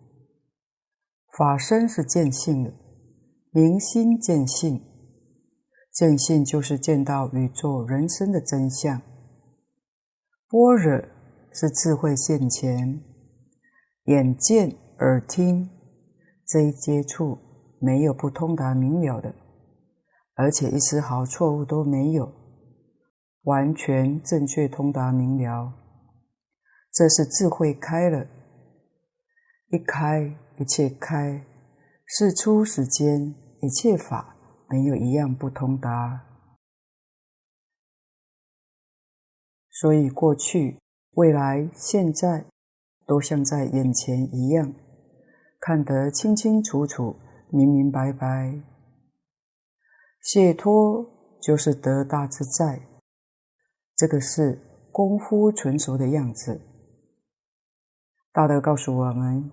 [1.36, 2.72] 法身是见性的，
[3.50, 4.80] 明心见性，
[5.92, 9.02] 见性就是见到宇宙人生的真相。
[10.48, 11.02] 般若
[11.52, 13.02] 是智慧现前，
[14.04, 15.68] 眼见耳听
[16.46, 17.36] 这一接触
[17.80, 19.34] 没有不通达明了的，
[20.34, 22.32] 而且一丝毫错误都没有，
[23.42, 25.72] 完全正确通达明了，
[26.96, 28.26] 这是智慧开了。
[29.68, 31.44] 一开，一切开；
[32.06, 34.34] 是出世间，一切法
[34.70, 36.24] 没有一样不通达。
[39.70, 40.78] 所以过去、
[41.16, 42.46] 未来、现在，
[43.06, 44.72] 都像在眼前一样，
[45.60, 47.16] 看得清清楚楚、
[47.50, 48.58] 明明白白。
[50.22, 51.04] 解脱
[51.42, 52.88] 就是得大自在，
[53.94, 54.58] 这个是
[54.90, 56.58] 功夫纯熟的样子。
[58.36, 59.50] 大德告诉我们：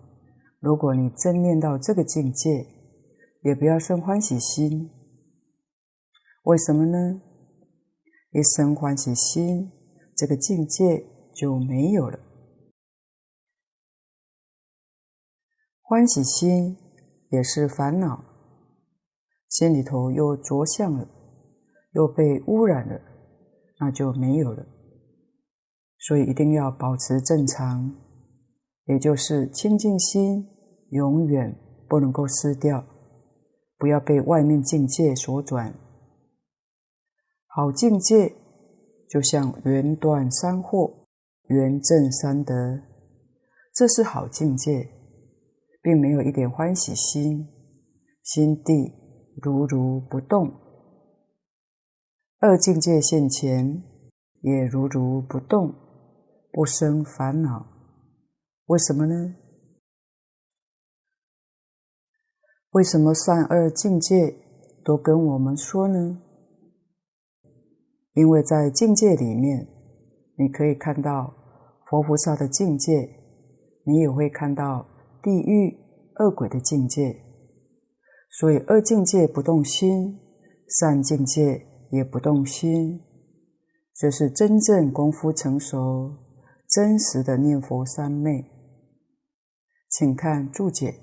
[0.59, 2.67] 如果你真念到这个境界，
[3.41, 4.91] 也不要生欢喜心。
[6.43, 7.21] 为什么呢？
[8.31, 9.71] 一生欢喜心，
[10.17, 12.19] 这个境界就没有了。
[15.81, 16.75] 欢喜心
[17.29, 18.21] 也是烦恼，
[19.47, 21.07] 心里头又着相了，
[21.93, 22.99] 又被污染了，
[23.79, 24.65] 那就没有了。
[25.99, 28.02] 所以一定要保持正常。
[28.85, 30.47] 也就是清净心
[30.89, 31.55] 永远
[31.87, 32.85] 不能够失掉，
[33.77, 35.73] 不要被外面境界所转。
[37.47, 38.35] 好境界
[39.09, 41.05] 就像缘断三惑，
[41.47, 42.53] 缘证三德，
[43.73, 44.89] 这是好境界，
[45.81, 47.47] 并没有一点欢喜心，
[48.23, 48.91] 心地
[49.41, 50.51] 如如不动。
[52.41, 53.83] 恶境界现前，
[54.41, 55.73] 也如如不动，
[56.51, 57.72] 不生烦恼。
[58.67, 59.35] 为什么呢？
[62.71, 64.35] 为什么善恶境界
[64.83, 66.21] 都跟我们说呢？
[68.13, 69.67] 因为在境界里面，
[70.37, 71.33] 你可以看到
[71.87, 73.09] 佛菩萨的境界，
[73.85, 74.87] 你也会看到
[75.21, 75.77] 地狱
[76.19, 77.21] 恶鬼的境界。
[78.31, 80.19] 所以恶境界不动心，
[80.79, 83.01] 善境界也不动心，
[83.93, 86.17] 这是真正功夫成熟、
[86.67, 88.52] 真实的念佛三昧。
[89.93, 90.95] 请看注解：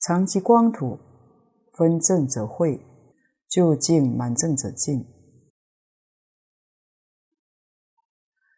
[0.00, 0.98] 常寂光土，
[1.76, 2.80] 分正则慧，
[3.46, 5.06] 就近满正者净。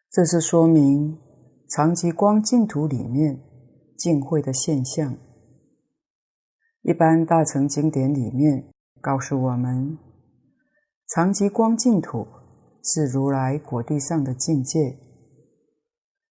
[0.09, 1.19] 这是说明
[1.67, 3.43] 常寂光净土里面
[3.97, 5.17] 净慧的现象。
[6.83, 9.97] 一般大乘经典里面告诉我们，
[11.09, 12.25] 常寂光净土
[12.81, 14.97] 是如来果地上的境界。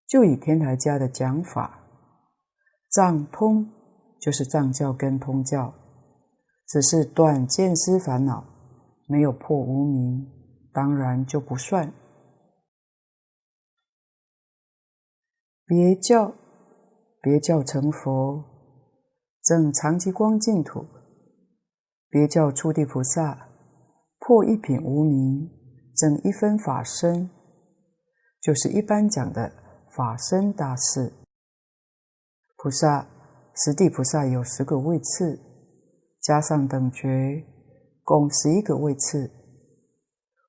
[0.07, 1.78] 就以天台家的讲法。
[2.89, 3.69] 藏通
[4.19, 5.73] 就是藏教跟通教，
[6.67, 8.43] 只是断见思烦恼，
[9.07, 10.27] 没有破无明，
[10.73, 11.93] 当然就不算。
[15.65, 16.33] 别教，
[17.21, 18.43] 别教成佛，
[19.43, 20.81] 证常寂光净土；
[22.09, 23.49] 别教初地菩萨，
[24.17, 25.47] 破一品无明，
[25.95, 27.29] 证一分法身，
[28.41, 29.51] 就是一般讲的
[29.95, 31.13] 法身大士。
[32.61, 33.07] 菩萨，
[33.55, 35.39] 十地菩萨有十个位次，
[36.19, 37.41] 加上等觉，
[38.03, 39.31] 共十一个位次，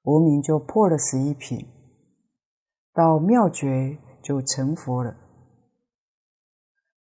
[0.02, 1.64] 无明就破了十一品，
[2.92, 5.16] 到妙觉就成佛了。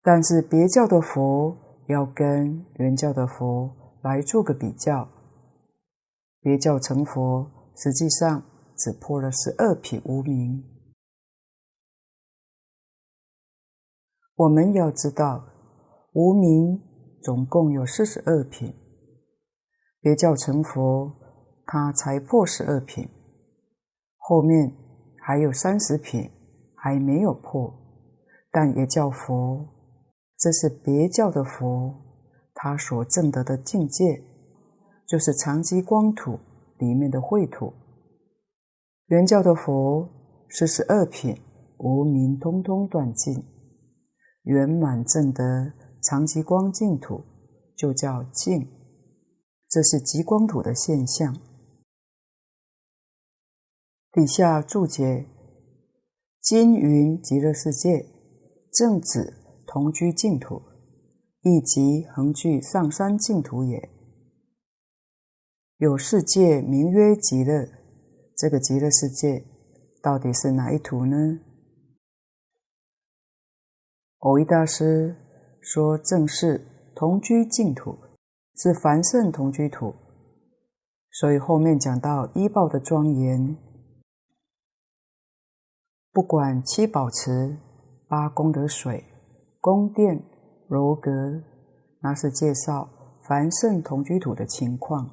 [0.04, 1.56] 但是别教的佛
[1.88, 5.08] 要跟原教的佛来做个比较，
[6.42, 8.44] 别教成佛实际上
[8.76, 10.62] 只破了十二品无明，
[14.38, 15.44] 我们要知道，
[16.14, 16.80] 无明
[17.24, 18.72] 总共有四十二品，
[20.00, 21.12] 别叫成佛，
[21.66, 23.10] 他才破十二品，
[24.18, 24.72] 后面
[25.20, 26.30] 还有三十品
[26.76, 27.74] 还没有破，
[28.52, 29.66] 但也叫佛，
[30.38, 31.96] 这是别教的佛，
[32.54, 34.22] 他所证得的境界，
[35.08, 36.38] 就是常寂光土
[36.78, 37.74] 里面的秽土。
[39.08, 40.08] 原教的佛
[40.48, 41.36] 四十二品，
[41.80, 43.44] 无明通通断尽。
[44.48, 47.22] 圆满证得常寂光净土，
[47.76, 48.66] 就叫净，
[49.70, 51.36] 这是极光土的现象。
[54.10, 55.26] 底下注解：
[56.42, 58.06] 今云极乐世界，
[58.72, 59.34] 正指
[59.68, 60.62] 同居净土，
[61.42, 63.90] 亦即恒具上三净土也。
[65.76, 67.68] 有世界名曰极乐，
[68.38, 69.44] 这个极乐世界
[70.02, 71.42] 到底是哪一土呢？
[74.28, 75.16] 蕅益大师
[75.62, 77.98] 说：“正是同居净土，
[78.56, 79.96] 是凡圣同居土。
[81.12, 83.56] 所以后面讲到依报的庄严，
[86.12, 87.58] 不管七宝池、
[88.10, 89.06] 八功德水、
[89.62, 90.22] 宫殿、
[90.68, 91.10] 楼阁，
[92.02, 92.90] 那是介绍
[93.26, 95.10] 凡圣同居土的情况。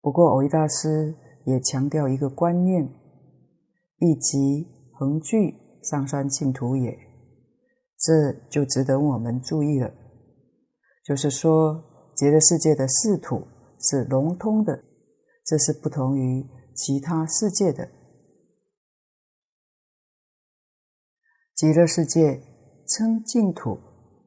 [0.00, 2.88] 不过偶一大师也强调一个观念：
[3.98, 6.96] 亦即恒聚上三净土也。”
[8.06, 9.92] 这就值得我们注意了，
[11.04, 11.82] 就是说，
[12.14, 13.42] 极乐世界的四土
[13.80, 14.84] 是融通的，
[15.44, 17.88] 这是不同于其他世界的。
[21.56, 22.40] 极乐世界
[22.86, 23.76] 称净土，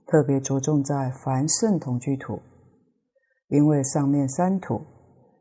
[0.05, 2.41] 特别着重在凡圣同居土，
[3.47, 4.82] 因为上面三土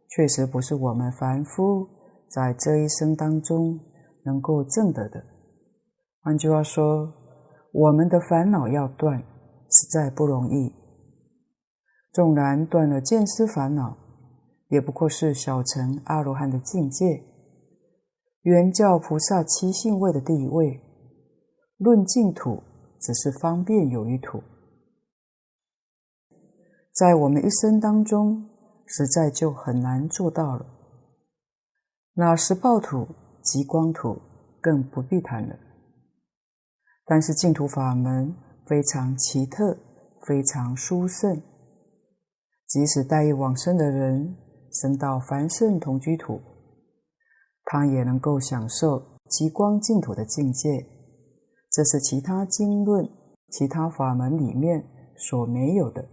[0.08, 1.88] 确实不是我们凡夫
[2.30, 3.80] 在这一生当中
[4.24, 5.24] 能够证得的。
[6.22, 7.12] 换句话说，
[7.72, 9.18] 我们的烦恼要断，
[9.70, 10.72] 实在不容易。
[12.12, 13.96] 纵然断了见思烦恼，
[14.68, 17.22] 也不过是小乘阿罗汉的境界。
[18.42, 20.80] 原教菩萨七信位的地位，
[21.76, 22.62] 论净土，
[22.98, 24.42] 只是方便有余土。
[26.94, 28.48] 在我们一生当中，
[28.86, 30.66] 实在就很难做到了。
[32.14, 33.06] 那实报土、
[33.42, 34.16] 极光土，
[34.60, 35.54] 更不必谈了。
[37.10, 38.36] 但是净土法门
[38.66, 39.78] 非常奇特，
[40.26, 41.42] 非常殊胜。
[42.66, 44.36] 即使带业往生的人
[44.70, 46.38] 生到凡圣同居土，
[47.64, 50.86] 他也能够享受极光净土的境界。
[51.70, 53.08] 这是其他经论、
[53.50, 54.84] 其他法门里面
[55.16, 56.06] 所没有的。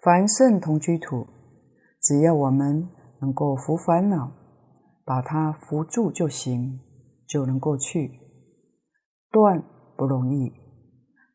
[0.00, 1.26] 凡圣同居土，
[2.00, 2.88] 只要我们
[3.20, 4.30] 能够伏烦恼，
[5.04, 6.78] 把它伏住就行。
[7.32, 8.10] 就能过去，
[9.30, 9.64] 断
[9.96, 10.52] 不容易，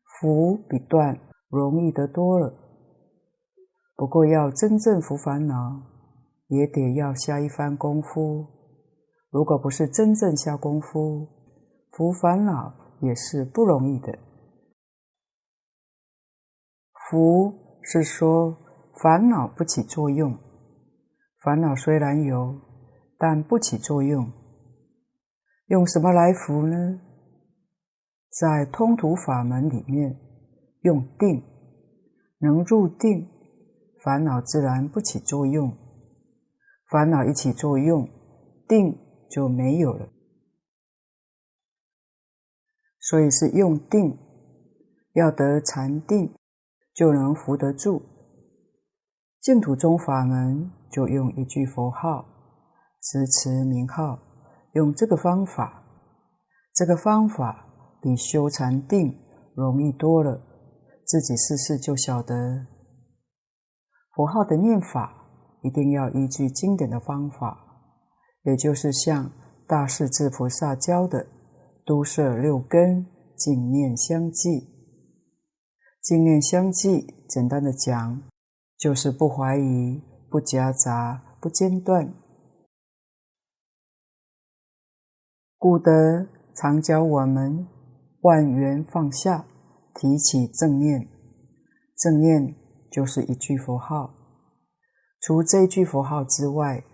[0.04, 1.18] 伏比断
[1.48, 2.54] 容易得多了。
[3.96, 5.82] 不过要真正伏烦恼，
[6.46, 8.46] 也得要下一番功夫。
[9.30, 11.26] 如果不是真正下功夫，
[11.90, 14.16] 伏烦恼也是不容易的。
[17.10, 18.56] 伏是说
[19.02, 20.38] 烦恼不起作用，
[21.42, 22.54] 烦恼虽然有，
[23.18, 24.37] 但不起作用。
[25.68, 27.00] 用什么来扶呢？
[28.30, 30.18] 在通途法门里面，
[30.80, 31.42] 用定，
[32.38, 33.28] 能入定，
[34.02, 35.76] 烦恼自然不起作用。
[36.90, 38.08] 烦恼一起作用，
[38.66, 38.98] 定
[39.30, 40.08] 就没有了。
[42.98, 44.18] 所以是用定，
[45.12, 46.34] 要得禅定，
[46.94, 48.02] 就能扶得住。
[49.40, 52.26] 净土宗法门就用一句佛号，
[53.02, 54.27] 持持名号。
[54.72, 55.82] 用这个方法，
[56.74, 57.66] 这个方法
[58.00, 59.18] 比修禅定
[59.54, 60.44] 容易多了。
[61.04, 62.66] 自己试试就晓得。
[64.14, 65.10] 佛号的念法
[65.62, 67.58] 一定要依据经典的方法，
[68.42, 69.32] 也就是像
[69.66, 71.26] 大势至菩萨教的
[71.86, 73.06] “都摄六根，
[73.36, 74.68] 净念相继”。
[76.02, 78.22] 净念相继，简单的讲，
[78.76, 82.12] 就是不怀疑、不夹杂、不间断。
[85.60, 87.66] 古德常教我们
[88.20, 89.44] 万缘放下，
[89.92, 91.08] 提起正念。
[91.96, 92.54] 正念
[92.92, 94.14] 就是一句佛号。
[95.20, 96.84] 除这句佛号之外，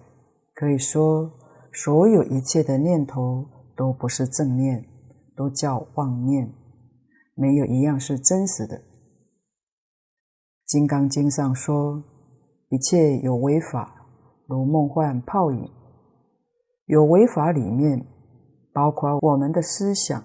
[0.55, 1.31] 可以说
[1.75, 3.45] 所有一切的念头
[3.77, 4.83] 都不是正念，
[5.37, 6.51] 都叫妄念，
[7.35, 8.79] 没有一样是真实的。
[10.65, 12.03] 《金刚经》上说
[12.73, 14.07] ：“一切有为法，
[14.47, 15.71] 如梦幻泡影。”
[16.89, 18.07] 有为法里面。
[18.75, 20.25] 包括我们的思想、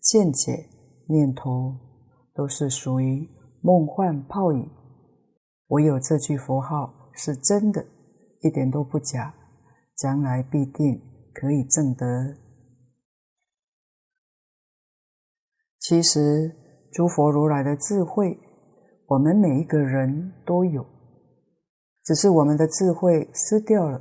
[0.00, 0.68] 见解、
[1.08, 1.74] 念头，
[2.32, 3.28] 都是属于
[3.60, 4.70] 梦幻泡影。
[5.66, 7.84] 唯有这句佛号是真的，
[8.42, 9.34] 一点都不假，
[9.96, 11.02] 将来必定
[11.34, 12.36] 可以证得。
[15.80, 16.54] 其实，
[16.92, 18.38] 诸佛如来的智慧，
[19.06, 20.86] 我们每一个人都有，
[22.04, 24.00] 只是我们的智慧失掉了，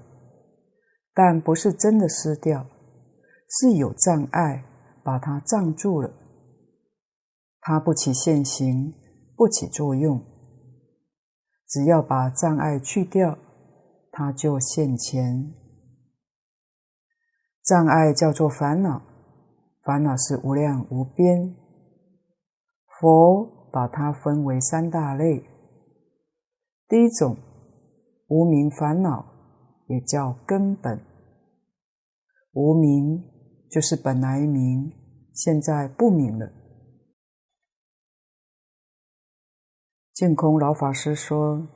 [1.15, 2.67] 但不是真的失掉。
[3.49, 4.63] 是有障碍
[5.03, 6.13] 把它障住了，
[7.59, 8.93] 它不起现行，
[9.35, 10.23] 不起作用。
[11.67, 13.37] 只要把障碍去掉，
[14.11, 15.51] 它就现前。
[17.63, 19.01] 障碍叫做烦恼，
[19.83, 21.55] 烦恼是无量无边。
[22.99, 25.43] 佛把它分为三大类，
[26.87, 27.35] 第一种
[28.27, 29.25] 无明烦恼，
[29.87, 31.03] 也叫根本
[32.53, 33.38] 无明。
[33.69, 34.91] 就是本来明，
[35.33, 36.51] 现在不明了。
[40.13, 41.67] 净空老法师说，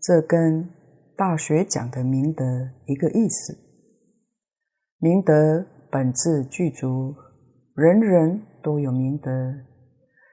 [0.00, 0.64] 这跟
[1.16, 2.44] 《大学》讲的明德
[2.86, 3.58] 一个意思。
[4.98, 7.14] 明德本自具足，
[7.74, 9.30] 人人都有明德。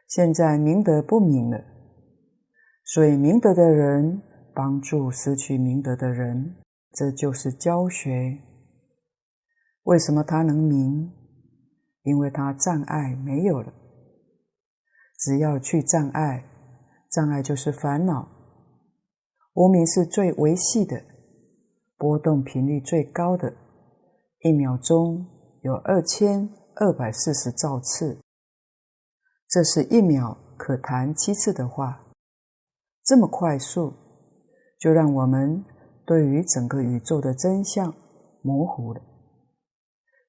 [0.08, 1.64] 现在明德不明了，
[2.84, 4.22] 所以明德的人
[4.54, 6.56] 帮助失去明德的人，
[6.92, 8.38] 这就是教学。
[9.86, 11.12] 为什么他能明？
[12.04, 13.72] 因为他障碍没有了。
[15.18, 16.44] 只要去障碍，
[17.12, 18.28] 障碍就是烦恼。
[19.54, 21.02] 无明是最维系的，
[21.98, 23.54] 波动频率最高的，
[24.40, 25.26] 一秒钟
[25.62, 28.20] 有二千二百四十兆次。
[29.48, 32.08] 这是一秒可谈七次的话，
[33.04, 33.94] 这么快速，
[34.80, 35.64] 就让我们
[36.06, 37.94] 对于整个宇宙的真相
[38.42, 39.02] 模糊了。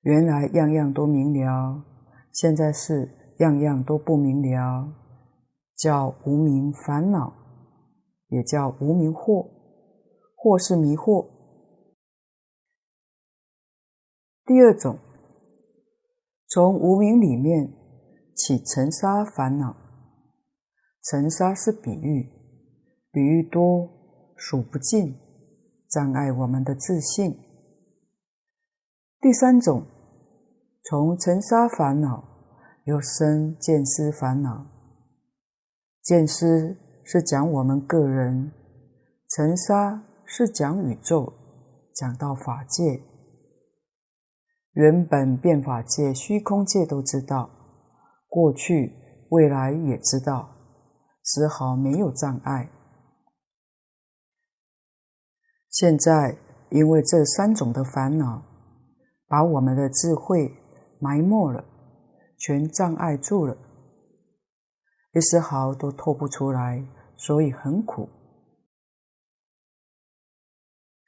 [0.06, 1.82] 原来样样都明了，
[2.32, 4.94] 现在是样样都不明了，
[5.74, 7.32] 叫无明烦恼，
[8.28, 9.48] 也叫无明惑，
[10.36, 11.26] 惑是迷惑。
[14.44, 14.96] 第二种，
[16.46, 17.72] 从无明里面
[18.32, 19.74] 起尘沙烦恼，
[21.02, 22.30] 尘沙是比喻，
[23.10, 23.90] 比喻多
[24.36, 25.16] 数不尽，
[25.88, 27.36] 障碍我们的自信。
[29.20, 29.84] 第三种。
[30.88, 32.22] 从尘沙烦恼
[32.84, 34.66] 又生见思烦恼，
[36.00, 38.52] 见思是讲我们个人，
[39.30, 41.32] 尘沙是讲宇宙，
[41.92, 43.02] 讲到法界。
[44.74, 47.50] 原本变法界、虚空界都知道，
[48.28, 48.92] 过去、
[49.30, 50.48] 未来也知道，
[51.24, 52.70] 丝毫没有障碍。
[55.68, 56.38] 现在
[56.70, 58.44] 因为这三种的烦恼，
[59.26, 60.56] 把我们的智慧。
[60.98, 61.64] 埋没了，
[62.38, 63.56] 全障碍住了，
[65.12, 66.86] 一丝毫都透不出来，
[67.16, 68.08] 所以很苦。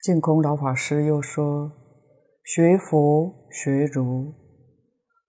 [0.02, 1.72] 净空老法师又说
[2.44, 4.32] ：“学佛学儒，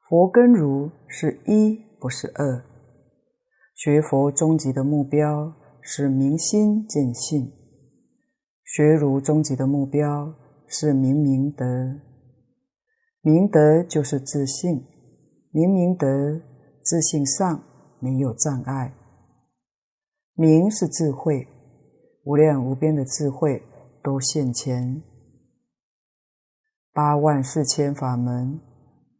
[0.08, 2.64] 佛跟儒是一，不是二。
[3.76, 7.52] 学佛终极的目标是明心见性，
[8.64, 10.34] 学儒终极的目标
[10.68, 11.66] 是明明德。”
[13.22, 14.86] 明德就是自信，
[15.52, 16.08] 明明德，
[16.82, 17.62] 自信上
[18.00, 18.94] 没有障碍。
[20.36, 21.46] 明是智慧，
[22.24, 23.62] 无量无边的智慧
[24.02, 25.04] 都现前。
[26.94, 28.58] 八万四千法门，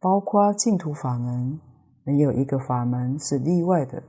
[0.00, 1.60] 包括净土法门，
[2.02, 4.02] 没有一个法门是例外的。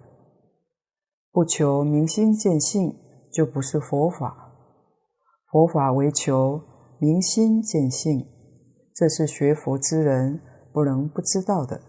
[1.33, 2.95] 不求明心见性，
[3.29, 4.53] 就不是佛法。
[5.51, 6.61] 佛法为求
[6.97, 8.25] 明心见性。
[8.93, 10.39] 这是学佛之人
[10.73, 11.81] 不能不知道的。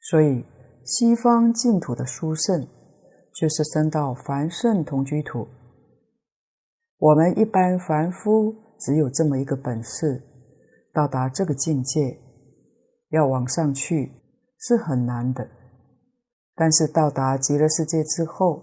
[0.00, 0.44] 所以，
[0.84, 2.66] 西方净土的殊胜，
[3.34, 5.46] 就是生到凡圣同居土。
[6.96, 10.22] 我们一般凡夫只有这么一个本事，
[10.94, 12.18] 到达这个境界，
[13.10, 14.12] 要往上去
[14.58, 15.46] 是很难的。
[16.54, 18.62] 但是到达极乐世界之后，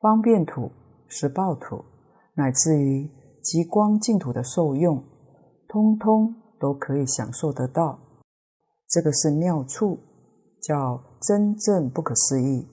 [0.00, 0.72] 方便土、
[1.08, 1.84] 实报土，
[2.34, 3.21] 乃至于。
[3.42, 5.02] 极光净土的受用，
[5.68, 7.98] 通通都可以享受得到。
[8.88, 9.98] 这个是妙处，
[10.60, 12.68] 叫真正不可思议。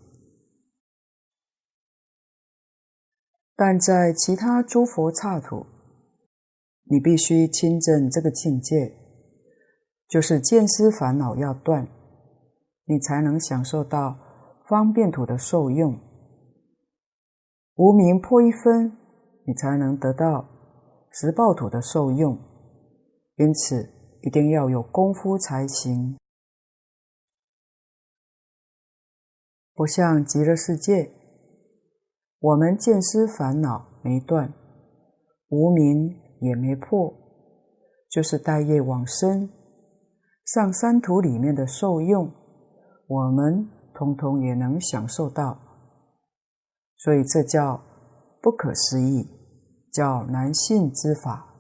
[3.56, 5.66] 但在其他诸佛刹土，
[6.84, 8.94] 你必须亲证这个境界，
[10.08, 11.88] 就是见思烦恼要断，
[12.86, 14.18] 你才能享受到
[14.68, 16.00] 方便土的受用。
[17.76, 18.98] 无明破一分，
[19.46, 20.59] 你才能得到。
[21.12, 22.38] 实报土的受用，
[23.36, 23.90] 因此
[24.22, 26.18] 一定要有功夫才行。
[29.74, 31.12] 不像极乐世界，
[32.40, 34.54] 我们见思烦恼没断，
[35.48, 37.14] 无明也没破，
[38.10, 39.50] 就是带业往生，
[40.46, 42.30] 上三途里面的受用，
[43.08, 45.58] 我们通通也能享受到。
[46.98, 47.82] 所以这叫
[48.42, 49.26] 不可思议，
[49.92, 51.54] 叫难信之法。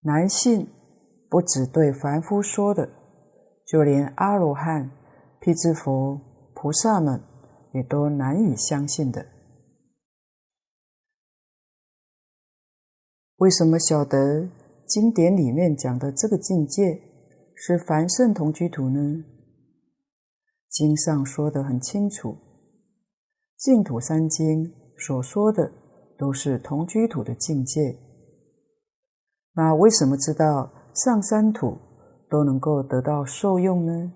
[0.00, 0.68] 难信
[1.28, 2.90] 不只对凡夫说的，
[3.66, 4.90] 就连阿罗汉、
[5.40, 6.20] 辟支佛。
[6.56, 7.20] 菩萨们
[7.74, 9.26] 也都难以相信的。
[13.36, 14.48] 为什么晓得
[14.86, 17.02] 经典里面讲的这个境界
[17.54, 19.24] 是凡圣同居土呢？
[20.70, 22.38] 经上说的很清楚，
[23.58, 25.70] 净土三经所说的
[26.18, 27.98] 都是同居土的境界。
[29.54, 31.78] 那为什么知道上三土
[32.28, 34.12] 都能够得到受用呢？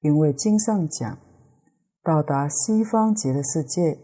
[0.00, 1.18] 因为经上讲，
[2.02, 3.98] 到达西方极乐世界，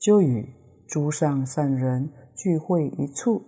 [0.00, 0.54] 就与
[0.86, 3.42] 诸上善人聚会一处。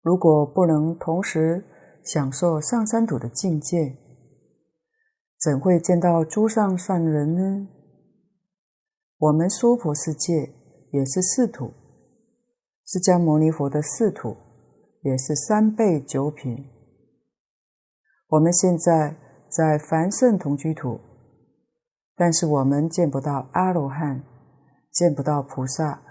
[0.00, 1.64] 如果不能同时
[2.02, 3.96] 享受上三土的境界，
[5.38, 7.68] 怎会见到诸上善人呢？
[9.22, 10.52] 我们娑婆世界
[10.90, 11.72] 也是四土，
[12.84, 14.36] 释迦牟尼佛的四土
[15.02, 16.66] 也是三倍九品。
[18.26, 19.16] 我们现在
[19.48, 20.98] 在凡圣同居土，
[22.16, 24.24] 但是我们见不到阿罗汉，
[24.90, 26.02] 见不到菩萨，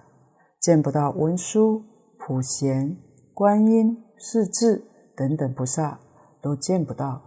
[0.61, 1.83] 见不到文殊、
[2.17, 2.95] 普贤、
[3.33, 4.85] 观音、势至
[5.17, 5.99] 等等菩萨，
[6.41, 7.21] 都见不到。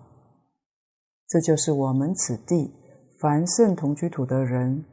[1.29, 2.73] 这就是我们此地
[3.21, 4.87] 凡圣同居土的人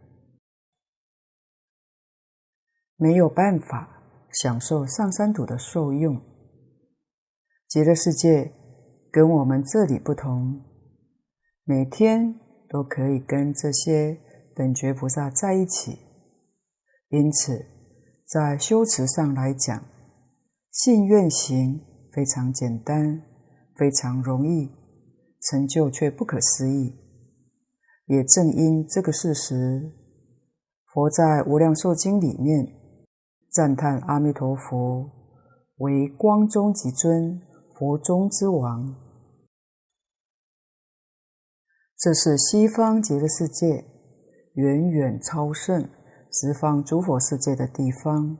[3.01, 3.89] 没有办法
[4.31, 6.21] 享受上三土的受用，
[7.67, 8.53] 极乐世界。
[9.11, 10.61] 跟我们这里不同，
[11.65, 12.39] 每天
[12.69, 14.17] 都可以跟这些
[14.55, 15.97] 等觉菩萨在一起，
[17.09, 17.65] 因此
[18.25, 19.83] 在修持上来讲，
[20.71, 21.81] 信愿行
[22.13, 23.21] 非常简单，
[23.75, 24.69] 非常容易，
[25.41, 26.95] 成就却不可思议。
[28.05, 29.91] 也正因这个事实，
[30.93, 32.65] 佛在《无量寿经》里面
[33.51, 35.11] 赞叹阿弥陀佛
[35.77, 37.41] 为光中极尊。
[37.73, 38.95] 佛中之王，
[41.97, 43.83] 这是西方极乐世界
[44.53, 45.89] 远远超胜
[46.31, 48.37] 十方诸佛世界的地方。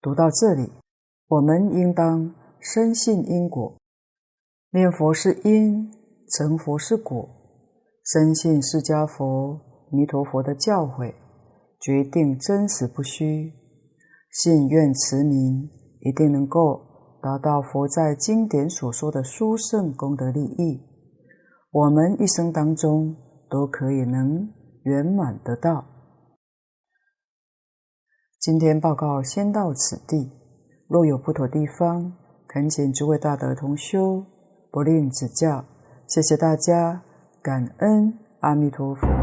[0.00, 0.72] 读到这里，
[1.28, 3.78] 我们应当深信因果，
[4.72, 5.92] 念佛是因，
[6.28, 7.28] 成佛是果，
[8.04, 9.60] 深信释迦佛、
[9.92, 11.14] 弥陀佛的教诲，
[11.78, 13.52] 决定真实不虚，
[14.32, 15.70] 信愿持名，
[16.00, 16.90] 一定能够。
[17.22, 20.82] 达到佛在经典所说的殊胜功德利益，
[21.70, 23.14] 我们一生当中
[23.48, 24.52] 都可以能
[24.82, 25.84] 圆满得到。
[28.40, 30.32] 今天报告先到此地，
[30.88, 32.12] 若有不妥地方，
[32.48, 34.26] 恳请诸位大德同修
[34.72, 35.64] 不吝指教。
[36.08, 37.04] 谢谢大家，
[37.40, 39.21] 感恩阿弥陀佛。